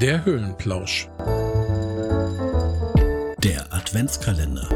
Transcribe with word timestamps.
Der 0.00 0.24
Höhlenplausch. 0.24 1.08
Der 3.44 3.70
Adventskalender. 3.70 4.66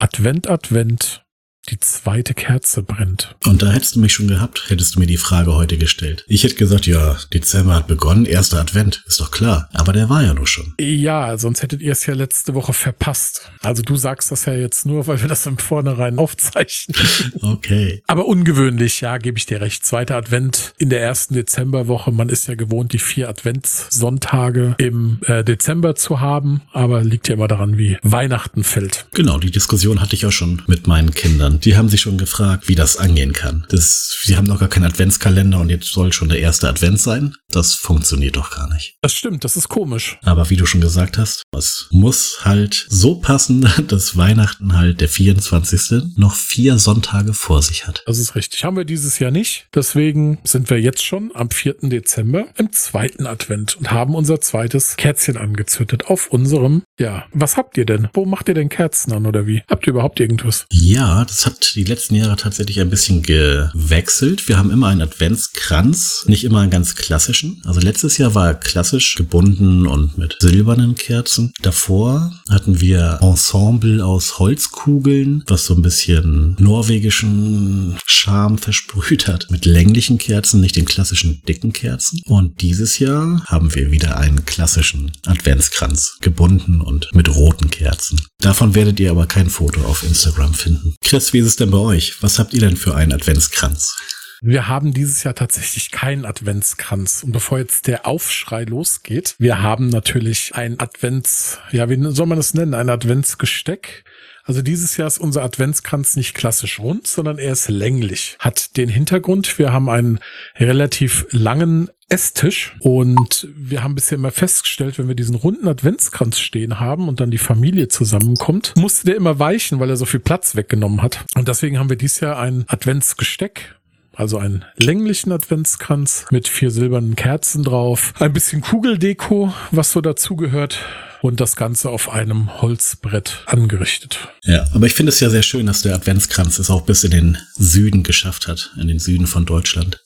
Advent, 0.00 0.50
Advent. 0.50 1.22
Die 1.70 1.78
zweite 1.80 2.32
Kerze 2.32 2.82
brennt. 2.82 3.36
Und 3.44 3.60
da 3.60 3.70
hättest 3.70 3.96
du 3.96 4.00
mich 4.00 4.14
schon 4.14 4.28
gehabt, 4.28 4.64
hättest 4.68 4.94
du 4.94 5.00
mir 5.00 5.06
die 5.06 5.18
Frage 5.18 5.54
heute 5.54 5.76
gestellt. 5.76 6.24
Ich 6.26 6.44
hätte 6.44 6.54
gesagt, 6.54 6.86
ja, 6.86 7.16
Dezember 7.32 7.74
hat 7.74 7.86
begonnen, 7.86 8.24
erster 8.24 8.58
Advent, 8.58 9.04
ist 9.06 9.20
doch 9.20 9.30
klar. 9.30 9.68
Aber 9.74 9.92
der 9.92 10.08
war 10.08 10.22
ja 10.22 10.32
nur 10.32 10.46
schon. 10.46 10.74
Ja, 10.80 11.36
sonst 11.36 11.62
hättet 11.62 11.82
ihr 11.82 11.92
es 11.92 12.06
ja 12.06 12.14
letzte 12.14 12.54
Woche 12.54 12.72
verpasst. 12.72 13.50
Also 13.60 13.82
du 13.82 13.96
sagst 13.96 14.30
das 14.32 14.46
ja 14.46 14.54
jetzt 14.54 14.86
nur, 14.86 15.06
weil 15.06 15.20
wir 15.20 15.28
das 15.28 15.44
im 15.46 15.58
Vornherein 15.58 16.18
aufzeichnen. 16.18 16.96
Okay. 17.42 18.02
Aber 18.06 18.26
ungewöhnlich, 18.26 19.00
ja, 19.00 19.18
gebe 19.18 19.38
ich 19.38 19.46
dir 19.46 19.60
recht. 19.60 19.84
Zweiter 19.84 20.16
Advent 20.16 20.74
in 20.78 20.90
der 20.90 21.02
ersten 21.02 21.34
Dezemberwoche. 21.34 22.12
Man 22.12 22.28
ist 22.28 22.48
ja 22.48 22.54
gewohnt, 22.54 22.92
die 22.92 22.98
vier 22.98 23.28
Adventssonntage 23.28 24.74
im 24.78 25.18
äh, 25.26 25.44
Dezember 25.44 25.94
zu 25.94 26.20
haben. 26.20 26.62
Aber 26.72 27.02
liegt 27.02 27.28
ja 27.28 27.34
immer 27.34 27.48
daran, 27.48 27.78
wie 27.78 27.98
Weihnachten 28.02 28.64
fällt. 28.64 29.06
Genau, 29.14 29.38
die 29.38 29.50
Diskussion 29.50 30.00
hatte 30.00 30.14
ich 30.14 30.24
auch 30.26 30.32
schon 30.32 30.62
mit 30.66 30.86
meinen 30.86 31.12
Kindern. 31.12 31.57
Die 31.64 31.76
haben 31.76 31.88
sich 31.88 32.00
schon 32.00 32.18
gefragt, 32.18 32.68
wie 32.68 32.74
das 32.74 32.96
angehen 32.96 33.32
kann. 33.32 33.66
Das, 33.68 34.18
sie 34.22 34.36
haben 34.36 34.46
noch 34.46 34.60
gar 34.60 34.68
keinen 34.68 34.84
Adventskalender 34.84 35.58
und 35.58 35.70
jetzt 35.70 35.92
soll 35.92 36.12
schon 36.12 36.28
der 36.28 36.40
erste 36.40 36.68
Advent 36.68 37.00
sein. 37.00 37.34
Das 37.50 37.74
funktioniert 37.74 38.36
doch 38.36 38.50
gar 38.50 38.72
nicht. 38.72 38.96
Das 39.00 39.14
stimmt, 39.14 39.42
das 39.44 39.56
ist 39.56 39.68
komisch. 39.68 40.18
Aber 40.22 40.50
wie 40.50 40.56
du 40.56 40.66
schon 40.66 40.80
gesagt 40.80 41.16
hast, 41.16 41.44
es 41.56 41.88
muss 41.90 42.40
halt 42.42 42.86
so 42.90 43.16
passen, 43.16 43.68
dass 43.88 44.16
Weihnachten 44.16 44.76
halt 44.76 45.00
der 45.00 45.08
24. 45.08 46.16
noch 46.16 46.34
vier 46.34 46.78
Sonntage 46.78 47.32
vor 47.32 47.62
sich 47.62 47.86
hat. 47.86 48.02
Das 48.06 48.18
ist 48.18 48.34
richtig. 48.34 48.64
Haben 48.64 48.76
wir 48.76 48.84
dieses 48.84 49.18
Jahr 49.18 49.30
nicht. 49.30 49.68
Deswegen 49.74 50.38
sind 50.44 50.70
wir 50.70 50.80
jetzt 50.80 51.04
schon 51.04 51.30
am 51.34 51.50
4. 51.50 51.76
Dezember 51.82 52.46
im 52.56 52.72
zweiten 52.72 53.26
Advent 53.26 53.76
und 53.76 53.90
haben 53.90 54.14
unser 54.14 54.40
zweites 54.40 54.96
Kerzchen 54.96 55.36
angezündet 55.36 56.06
auf 56.06 56.28
unserem, 56.28 56.82
ja, 56.98 57.24
was 57.32 57.56
habt 57.56 57.78
ihr 57.78 57.86
denn? 57.86 58.08
Wo 58.12 58.26
macht 58.26 58.48
ihr 58.48 58.54
denn 58.54 58.68
Kerzen 58.68 59.12
an 59.12 59.26
oder 59.26 59.46
wie? 59.46 59.62
Habt 59.68 59.86
ihr 59.86 59.92
überhaupt 59.92 60.20
irgendwas? 60.20 60.66
Ja, 60.70 61.24
das 61.24 61.46
hat 61.48 61.74
die 61.76 61.84
letzten 61.84 62.14
Jahre 62.14 62.36
tatsächlich 62.36 62.78
ein 62.78 62.90
bisschen 62.90 63.22
gewechselt. 63.22 64.48
Wir 64.48 64.58
haben 64.58 64.70
immer 64.70 64.88
einen 64.88 65.00
Adventskranz, 65.00 66.24
nicht 66.26 66.44
immer 66.44 66.60
einen 66.60 66.70
ganz 66.70 66.94
klassischen. 66.94 67.62
Also 67.64 67.80
letztes 67.80 68.18
Jahr 68.18 68.34
war 68.34 68.48
er 68.48 68.54
klassisch 68.54 69.14
gebunden 69.14 69.86
und 69.86 70.18
mit 70.18 70.36
silbernen 70.40 70.94
Kerzen. 70.94 71.52
Davor 71.62 72.32
hatten 72.50 72.82
wir 72.82 73.20
Ensemble 73.22 74.04
aus 74.04 74.38
Holzkugeln, 74.38 75.42
was 75.46 75.64
so 75.64 75.74
ein 75.74 75.80
bisschen 75.80 76.54
norwegischen 76.58 77.96
Charme 78.04 78.58
versprüht 78.58 79.26
hat, 79.26 79.50
mit 79.50 79.64
länglichen 79.64 80.18
Kerzen, 80.18 80.60
nicht 80.60 80.76
den 80.76 80.84
klassischen 80.84 81.40
dicken 81.48 81.72
Kerzen. 81.72 82.20
Und 82.26 82.60
dieses 82.60 82.98
Jahr 82.98 83.42
haben 83.46 83.74
wir 83.74 83.90
wieder 83.90 84.18
einen 84.18 84.44
klassischen 84.44 85.12
Adventskranz, 85.24 86.18
gebunden 86.20 86.82
und 86.82 87.08
mit 87.14 87.34
roten 87.34 87.70
Kerzen. 87.70 88.20
Davon 88.40 88.74
werdet 88.74 89.00
ihr 89.00 89.10
aber 89.10 89.26
kein 89.26 89.48
Foto 89.48 89.80
auf 89.82 90.02
Instagram 90.02 90.52
finden. 90.52 90.94
Chris, 91.02 91.32
wie 91.32 91.37
ist 91.38 91.46
es 91.46 91.56
denn 91.56 91.70
bei 91.70 91.78
euch? 91.78 92.22
Was 92.22 92.38
habt 92.38 92.52
ihr 92.52 92.60
denn 92.60 92.76
für 92.76 92.94
einen 92.94 93.12
Adventskranz? 93.12 93.96
Wir 94.40 94.68
haben 94.68 94.92
dieses 94.92 95.24
Jahr 95.24 95.34
tatsächlich 95.34 95.90
keinen 95.90 96.24
Adventskranz. 96.24 97.24
Und 97.24 97.32
bevor 97.32 97.58
jetzt 97.58 97.88
der 97.88 98.06
Aufschrei 98.06 98.64
losgeht, 98.64 99.34
wir 99.38 99.62
haben 99.62 99.88
natürlich 99.88 100.54
ein 100.54 100.78
Advents, 100.78 101.58
ja, 101.72 101.88
wie 101.88 102.00
soll 102.12 102.26
man 102.26 102.38
das 102.38 102.54
nennen? 102.54 102.74
Ein 102.74 102.88
Adventsgesteck. 102.88 104.04
Also 104.48 104.62
dieses 104.62 104.96
Jahr 104.96 105.06
ist 105.06 105.18
unser 105.18 105.44
Adventskranz 105.44 106.16
nicht 106.16 106.32
klassisch 106.32 106.80
rund, 106.80 107.06
sondern 107.06 107.38
er 107.38 107.52
ist 107.52 107.68
länglich. 107.68 108.36
Hat 108.38 108.78
den 108.78 108.88
Hintergrund, 108.88 109.58
wir 109.58 109.74
haben 109.74 109.90
einen 109.90 110.20
relativ 110.56 111.26
langen 111.30 111.90
Esstisch 112.08 112.74
und 112.80 113.46
wir 113.54 113.82
haben 113.82 113.94
bisher 113.94 114.16
immer 114.16 114.30
festgestellt, 114.30 114.98
wenn 114.98 115.08
wir 115.08 115.14
diesen 115.14 115.34
runden 115.34 115.68
Adventskranz 115.68 116.38
stehen 116.38 116.80
haben 116.80 117.06
und 117.08 117.20
dann 117.20 117.30
die 117.30 117.36
Familie 117.36 117.88
zusammenkommt, 117.88 118.72
musste 118.78 119.04
der 119.04 119.16
immer 119.16 119.38
weichen, 119.38 119.80
weil 119.80 119.90
er 119.90 119.96
so 119.96 120.06
viel 120.06 120.20
Platz 120.20 120.56
weggenommen 120.56 121.02
hat. 121.02 121.26
Und 121.34 121.48
deswegen 121.48 121.78
haben 121.78 121.90
wir 121.90 121.96
dieses 121.96 122.20
Jahr 122.20 122.38
ein 122.38 122.64
Adventsgesteck 122.68 123.77
also 124.18 124.36
einen 124.38 124.64
länglichen 124.76 125.30
Adventskranz 125.30 126.26
mit 126.30 126.48
vier 126.48 126.72
silbernen 126.72 127.14
Kerzen 127.14 127.62
drauf, 127.62 128.12
ein 128.18 128.32
bisschen 128.32 128.60
Kugeldeko, 128.60 129.54
was 129.70 129.92
so 129.92 130.00
dazugehört 130.00 130.80
und 131.22 131.40
das 131.40 131.54
Ganze 131.54 131.88
auf 131.88 132.10
einem 132.10 132.60
Holzbrett 132.60 133.44
angerichtet. 133.46 134.28
Ja, 134.42 134.66
aber 134.74 134.86
ich 134.86 134.94
finde 134.94 135.10
es 135.10 135.20
ja 135.20 135.30
sehr 135.30 135.44
schön, 135.44 135.66
dass 135.66 135.82
der 135.82 135.94
Adventskranz 135.94 136.58
es 136.58 136.68
auch 136.68 136.82
bis 136.82 137.04
in 137.04 137.12
den 137.12 137.38
Süden 137.54 138.02
geschafft 138.02 138.48
hat, 138.48 138.72
in 138.76 138.88
den 138.88 138.98
Süden 138.98 139.28
von 139.28 139.46
Deutschland. 139.46 140.02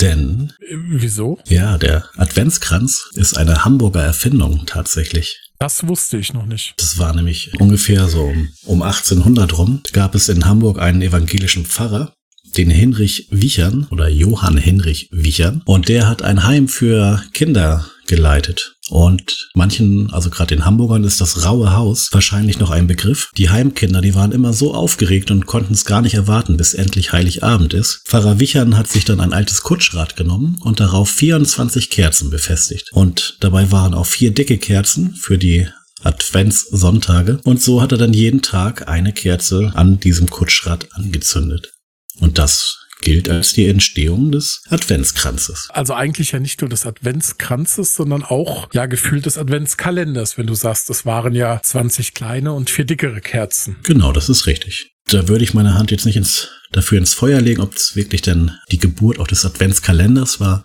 Denn. 0.00 0.52
Wieso? 0.70 1.38
Ja, 1.46 1.78
der 1.78 2.04
Adventskranz 2.16 3.10
ist 3.14 3.38
eine 3.38 3.64
Hamburger 3.64 4.02
Erfindung 4.02 4.66
tatsächlich. 4.66 5.40
Das 5.58 5.86
wusste 5.86 6.18
ich 6.18 6.34
noch 6.34 6.46
nicht. 6.46 6.74
Das 6.78 6.98
war 6.98 7.14
nämlich 7.14 7.58
ungefähr 7.58 8.08
so 8.08 8.24
um, 8.24 8.48
um 8.64 8.82
1800 8.82 9.56
rum. 9.56 9.80
Gab 9.92 10.14
es 10.14 10.28
in 10.28 10.44
Hamburg 10.46 10.78
einen 10.78 11.00
evangelischen 11.00 11.64
Pfarrer, 11.64 12.13
den 12.56 12.70
Hinrich 12.70 13.28
Wichern 13.30 13.86
oder 13.90 14.08
Johann 14.08 14.56
Hinrich 14.56 15.08
Wichern. 15.10 15.62
Und 15.64 15.88
der 15.88 16.08
hat 16.08 16.22
ein 16.22 16.44
Heim 16.44 16.68
für 16.68 17.22
Kinder 17.32 17.86
geleitet. 18.06 18.74
Und 18.90 19.48
manchen, 19.54 20.10
also 20.12 20.28
gerade 20.28 20.54
den 20.54 20.64
Hamburgern, 20.64 21.04
ist 21.04 21.20
das 21.20 21.44
raue 21.44 21.72
Haus 21.72 22.10
wahrscheinlich 22.12 22.58
noch 22.58 22.70
ein 22.70 22.86
Begriff. 22.86 23.30
Die 23.36 23.48
Heimkinder, 23.48 24.02
die 24.02 24.14
waren 24.14 24.32
immer 24.32 24.52
so 24.52 24.74
aufgeregt 24.74 25.30
und 25.30 25.46
konnten 25.46 25.72
es 25.72 25.84
gar 25.84 26.02
nicht 26.02 26.14
erwarten, 26.14 26.56
bis 26.56 26.74
endlich 26.74 27.12
Heiligabend 27.12 27.72
ist. 27.72 28.02
Pfarrer 28.06 28.40
Wichern 28.40 28.76
hat 28.76 28.88
sich 28.88 29.04
dann 29.04 29.20
ein 29.20 29.32
altes 29.32 29.62
Kutschrad 29.62 30.16
genommen 30.16 30.58
und 30.60 30.80
darauf 30.80 31.10
24 31.10 31.90
Kerzen 31.90 32.30
befestigt. 32.30 32.90
Und 32.92 33.38
dabei 33.40 33.70
waren 33.70 33.94
auch 33.94 34.06
vier 34.06 34.32
dicke 34.32 34.58
Kerzen 34.58 35.14
für 35.14 35.38
die 35.38 35.66
Adventssonntage. 36.02 37.40
Und 37.44 37.62
so 37.62 37.80
hat 37.80 37.92
er 37.92 37.98
dann 37.98 38.12
jeden 38.12 38.42
Tag 38.42 38.88
eine 38.88 39.12
Kerze 39.14 39.72
an 39.74 39.98
diesem 39.98 40.28
Kutschrad 40.28 40.88
angezündet. 40.92 41.73
Und 42.20 42.38
das 42.38 42.84
gilt 43.00 43.28
als 43.28 43.52
die 43.52 43.66
Entstehung 43.66 44.32
des 44.32 44.62
Adventskranzes. 44.68 45.68
Also 45.70 45.94
eigentlich 45.94 46.32
ja 46.32 46.40
nicht 46.40 46.60
nur 46.60 46.70
des 46.70 46.86
Adventskranzes, 46.86 47.94
sondern 47.94 48.22
auch 48.22 48.68
ja 48.72 48.86
gefühlt 48.86 49.26
des 49.26 49.38
Adventskalenders, 49.38 50.38
wenn 50.38 50.46
du 50.46 50.54
sagst, 50.54 50.90
es 50.90 51.04
waren 51.04 51.34
ja 51.34 51.60
20 51.62 52.14
kleine 52.14 52.52
und 52.52 52.70
vier 52.70 52.84
dickere 52.84 53.20
Kerzen. 53.20 53.76
Genau, 53.82 54.12
das 54.12 54.28
ist 54.28 54.46
richtig. 54.46 54.92
Da 55.06 55.28
würde 55.28 55.44
ich 55.44 55.52
meine 55.52 55.74
Hand 55.74 55.90
jetzt 55.90 56.06
nicht 56.06 56.16
ins, 56.16 56.48
dafür 56.72 56.98
ins 56.98 57.12
Feuer 57.12 57.40
legen, 57.40 57.60
ob 57.60 57.74
es 57.74 57.94
wirklich 57.94 58.22
denn 58.22 58.52
die 58.70 58.78
Geburt 58.78 59.18
auch 59.18 59.26
des 59.26 59.44
Adventskalenders 59.44 60.40
war. 60.40 60.64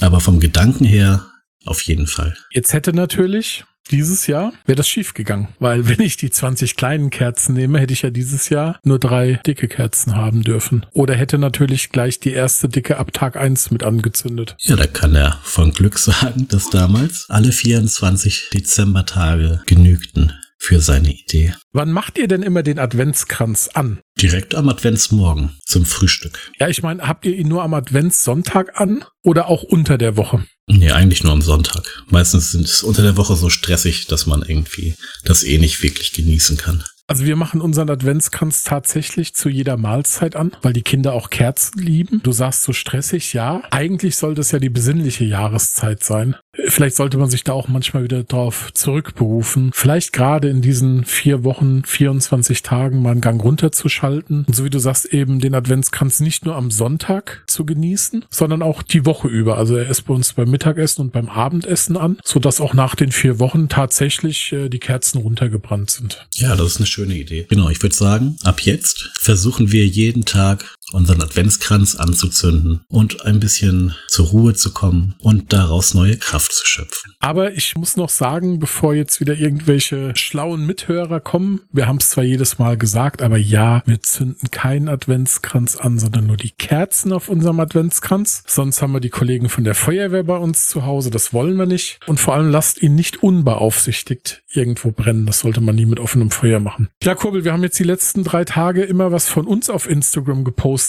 Aber 0.00 0.20
vom 0.20 0.40
Gedanken 0.40 0.86
her 0.86 1.26
auf 1.66 1.82
jeden 1.82 2.06
Fall. 2.06 2.34
Jetzt 2.52 2.72
hätte 2.72 2.94
natürlich 2.94 3.64
dieses 3.90 4.26
Jahr 4.26 4.52
wäre 4.66 4.76
das 4.76 4.88
schief 4.88 5.14
gegangen, 5.14 5.48
weil 5.58 5.88
wenn 5.88 6.00
ich 6.00 6.16
die 6.16 6.30
20 6.30 6.76
kleinen 6.76 7.10
Kerzen 7.10 7.54
nehme, 7.54 7.80
hätte 7.80 7.92
ich 7.92 8.02
ja 8.02 8.10
dieses 8.10 8.48
Jahr 8.48 8.78
nur 8.84 8.98
drei 8.98 9.40
dicke 9.46 9.68
Kerzen 9.68 10.16
haben 10.16 10.42
dürfen. 10.42 10.86
Oder 10.92 11.14
hätte 11.14 11.38
natürlich 11.38 11.90
gleich 11.90 12.20
die 12.20 12.32
erste 12.32 12.68
dicke 12.68 12.98
ab 12.98 13.12
Tag 13.12 13.36
1 13.36 13.70
mit 13.70 13.82
angezündet. 13.82 14.56
Ja, 14.60 14.76
da 14.76 14.86
kann 14.86 15.14
er 15.14 15.38
von 15.42 15.72
Glück 15.72 15.98
sagen, 15.98 16.46
dass 16.48 16.70
damals 16.70 17.26
alle 17.28 17.52
24 17.52 18.50
Dezembertage 18.52 19.62
genügten 19.66 20.32
für 20.60 20.80
seine 20.80 21.10
Idee. 21.12 21.54
Wann 21.72 21.90
macht 21.90 22.18
ihr 22.18 22.28
denn 22.28 22.42
immer 22.42 22.62
den 22.62 22.78
Adventskranz 22.78 23.70
an? 23.72 24.00
Direkt 24.20 24.54
am 24.54 24.68
Adventsmorgen 24.68 25.56
zum 25.64 25.86
Frühstück. 25.86 26.50
Ja, 26.58 26.68
ich 26.68 26.82
meine, 26.82 27.08
habt 27.08 27.24
ihr 27.24 27.34
ihn 27.34 27.48
nur 27.48 27.62
am 27.62 27.72
Adventssonntag 27.72 28.78
an 28.78 29.02
oder 29.22 29.48
auch 29.48 29.62
unter 29.62 29.96
der 29.96 30.18
Woche? 30.18 30.44
Nee, 30.66 30.90
eigentlich 30.90 31.24
nur 31.24 31.32
am 31.32 31.40
Sonntag. 31.40 32.04
Meistens 32.10 32.52
sind 32.52 32.66
es 32.66 32.82
unter 32.82 33.02
der 33.02 33.16
Woche 33.16 33.34
so 33.34 33.48
stressig, 33.48 34.08
dass 34.08 34.26
man 34.26 34.42
irgendwie 34.42 34.94
das 35.24 35.42
eh 35.42 35.56
nicht 35.56 35.82
wirklich 35.82 36.12
genießen 36.12 36.58
kann. 36.58 36.84
Also 37.10 37.24
wir 37.24 37.34
machen 37.34 37.60
unseren 37.60 37.90
Adventskranz 37.90 38.62
tatsächlich 38.62 39.34
zu 39.34 39.48
jeder 39.48 39.76
Mahlzeit 39.76 40.36
an, 40.36 40.52
weil 40.62 40.72
die 40.72 40.82
Kinder 40.82 41.12
auch 41.12 41.28
Kerzen 41.28 41.82
lieben. 41.82 42.20
Du 42.22 42.30
sagst 42.30 42.62
so 42.62 42.72
stressig, 42.72 43.32
ja. 43.32 43.62
Eigentlich 43.72 44.14
sollte 44.16 44.42
es 44.42 44.52
ja 44.52 44.60
die 44.60 44.68
besinnliche 44.68 45.24
Jahreszeit 45.24 46.04
sein. 46.04 46.36
Vielleicht 46.68 46.94
sollte 46.94 47.18
man 47.18 47.28
sich 47.28 47.42
da 47.42 47.52
auch 47.52 47.66
manchmal 47.66 48.04
wieder 48.04 48.22
drauf 48.22 48.70
zurückberufen. 48.74 49.72
Vielleicht 49.74 50.12
gerade 50.12 50.48
in 50.50 50.62
diesen 50.62 51.04
vier 51.04 51.42
Wochen, 51.42 51.82
24 51.84 52.62
Tagen 52.62 53.02
mal 53.02 53.10
einen 53.10 53.20
Gang 53.20 53.42
runterzuschalten. 53.42 54.09
Und 54.18 54.54
so 54.54 54.64
wie 54.64 54.70
du 54.70 54.78
sagst, 54.78 55.06
eben 55.06 55.40
den 55.40 55.54
Adventskranz 55.54 56.20
nicht 56.20 56.44
nur 56.44 56.56
am 56.56 56.70
Sonntag 56.70 57.42
zu 57.46 57.64
genießen, 57.64 58.24
sondern 58.30 58.62
auch 58.62 58.82
die 58.82 59.06
Woche 59.06 59.28
über. 59.28 59.58
Also 59.58 59.76
er 59.76 59.88
ist 59.88 60.02
bei 60.02 60.14
uns 60.14 60.32
beim 60.32 60.50
Mittagessen 60.50 61.02
und 61.02 61.12
beim 61.12 61.28
Abendessen 61.28 61.96
an, 61.96 62.18
sodass 62.24 62.60
auch 62.60 62.74
nach 62.74 62.94
den 62.94 63.12
vier 63.12 63.38
Wochen 63.38 63.68
tatsächlich 63.68 64.52
äh, 64.52 64.68
die 64.68 64.78
Kerzen 64.78 65.18
runtergebrannt 65.18 65.90
sind. 65.90 66.26
Ja, 66.34 66.56
das 66.56 66.72
ist 66.72 66.76
eine 66.78 66.86
schöne 66.86 67.14
Idee. 67.14 67.46
Genau, 67.48 67.68
ich 67.68 67.82
würde 67.82 67.94
sagen, 67.94 68.36
ab 68.42 68.60
jetzt 68.62 69.10
versuchen 69.18 69.72
wir 69.72 69.86
jeden 69.86 70.24
Tag 70.24 70.76
unseren 70.92 71.22
Adventskranz 71.22 71.96
anzuzünden 71.96 72.80
und 72.88 73.24
ein 73.24 73.40
bisschen 73.40 73.94
zur 74.08 74.28
Ruhe 74.28 74.54
zu 74.54 74.72
kommen 74.72 75.14
und 75.18 75.52
daraus 75.52 75.94
neue 75.94 76.16
Kraft 76.16 76.52
zu 76.52 76.66
schöpfen. 76.66 77.14
Aber 77.20 77.52
ich 77.52 77.76
muss 77.76 77.96
noch 77.96 78.08
sagen, 78.08 78.58
bevor 78.58 78.94
jetzt 78.94 79.20
wieder 79.20 79.36
irgendwelche 79.36 80.12
schlauen 80.16 80.66
Mithörer 80.66 81.20
kommen, 81.20 81.60
wir 81.72 81.86
haben 81.86 81.98
es 81.98 82.10
zwar 82.10 82.24
jedes 82.24 82.58
Mal 82.58 82.76
gesagt, 82.76 83.22
aber 83.22 83.36
ja, 83.36 83.82
wir 83.86 84.02
zünden 84.02 84.50
keinen 84.50 84.88
Adventskranz 84.88 85.76
an, 85.76 85.98
sondern 85.98 86.26
nur 86.26 86.36
die 86.36 86.50
Kerzen 86.50 87.12
auf 87.12 87.28
unserem 87.28 87.60
Adventskranz. 87.60 88.42
Sonst 88.46 88.82
haben 88.82 88.92
wir 88.92 89.00
die 89.00 89.10
Kollegen 89.10 89.48
von 89.48 89.64
der 89.64 89.74
Feuerwehr 89.74 90.24
bei 90.24 90.36
uns 90.36 90.68
zu 90.68 90.84
Hause, 90.84 91.10
das 91.10 91.32
wollen 91.32 91.56
wir 91.56 91.66
nicht. 91.66 92.00
Und 92.06 92.20
vor 92.20 92.34
allem 92.34 92.50
lasst 92.50 92.82
ihn 92.82 92.94
nicht 92.94 93.22
unbeaufsichtigt 93.22 94.42
irgendwo 94.52 94.90
brennen. 94.90 95.26
Das 95.26 95.40
sollte 95.40 95.60
man 95.60 95.76
nie 95.76 95.86
mit 95.86 96.00
offenem 96.00 96.30
Feuer 96.30 96.60
machen. 96.60 96.88
Ja, 97.02 97.14
Kurbel, 97.14 97.44
wir 97.44 97.52
haben 97.52 97.62
jetzt 97.62 97.78
die 97.78 97.84
letzten 97.84 98.24
drei 98.24 98.44
Tage 98.44 98.82
immer 98.82 99.12
was 99.12 99.28
von 99.28 99.46
uns 99.46 99.70
auf 99.70 99.88
Instagram 99.88 100.44
gepostet. 100.44 100.79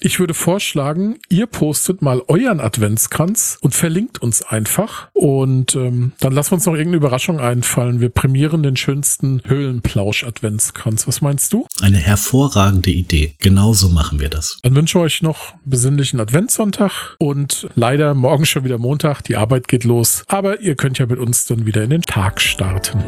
Ich 0.00 0.18
würde 0.18 0.34
vorschlagen, 0.34 1.18
ihr 1.28 1.46
postet 1.46 2.02
mal 2.02 2.22
euren 2.28 2.60
Adventskranz 2.60 3.58
und 3.60 3.74
verlinkt 3.74 4.20
uns 4.20 4.42
einfach. 4.42 5.08
Und 5.12 5.74
ähm, 5.76 6.12
dann 6.20 6.32
lassen 6.32 6.50
wir 6.50 6.54
uns 6.56 6.66
noch 6.66 6.74
irgendeine 6.74 6.96
Überraschung 6.96 7.40
einfallen. 7.40 8.00
Wir 8.00 8.08
prämieren 8.08 8.62
den 8.62 8.76
schönsten 8.76 9.42
Höhlenplausch-Adventskranz. 9.44 11.06
Was 11.06 11.20
meinst 11.20 11.52
du? 11.52 11.66
Eine 11.80 11.98
hervorragende 11.98 12.90
Idee. 12.90 13.34
Genauso 13.38 13.88
machen 13.88 14.20
wir 14.20 14.28
das. 14.28 14.58
Dann 14.62 14.74
wünsche 14.74 14.98
ich 14.98 15.04
euch 15.04 15.22
noch 15.22 15.54
besinnlichen 15.64 16.20
Adventssonntag 16.20 17.16
und 17.18 17.68
leider 17.74 18.14
morgen 18.14 18.46
schon 18.46 18.64
wieder 18.64 18.78
Montag. 18.78 19.22
Die 19.22 19.36
Arbeit 19.36 19.68
geht 19.68 19.84
los. 19.84 20.24
Aber 20.26 20.60
ihr 20.60 20.74
könnt 20.74 20.98
ja 20.98 21.06
mit 21.06 21.18
uns 21.18 21.46
dann 21.46 21.66
wieder 21.66 21.84
in 21.84 21.90
den 21.90 22.02
Tag 22.02 22.40
starten. 22.40 23.04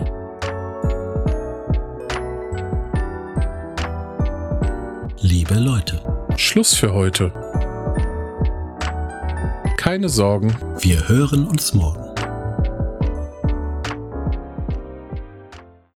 Liebe 5.20 5.54
Leute, 5.54 6.00
Schluss 6.38 6.72
für 6.72 6.94
heute. 6.94 7.32
Keine 9.76 10.08
Sorgen. 10.08 10.56
wir 10.78 11.08
hören 11.08 11.48
uns 11.48 11.74
morgen. 11.74 12.07